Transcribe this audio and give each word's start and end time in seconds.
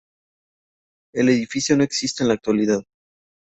El 1.13 1.29
edificio 1.29 1.77
no 1.77 1.83
existe 1.83 2.23
en 2.23 2.29
la 2.29 2.33
actualidad. 2.33 2.81